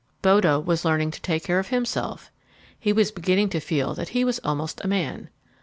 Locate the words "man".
4.87-5.29